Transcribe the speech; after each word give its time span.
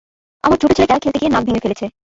আমার 0.43 0.57
ছোট 0.61 0.71
ছেলেটা 0.73 0.95
খেলতে 0.95 1.19
গিয়ে 1.19 1.33
নাক 1.33 1.43
ভেঙে 1.45 1.63
ফেলেছে। 1.63 1.85